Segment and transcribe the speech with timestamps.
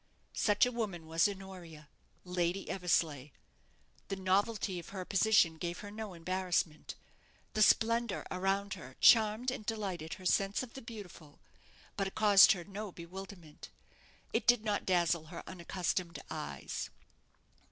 [0.33, 1.87] Such a woman was Honoria,
[2.25, 3.29] Lady Eversleigh.
[4.07, 6.95] The novelty of her position gave her no embarrassment;
[7.53, 11.39] the splendour around her charmed and delighted her sense of the beautiful,
[11.97, 13.69] but it caused her no bewilderment;
[14.33, 16.89] it did not dazzle her unaccustomed eyes.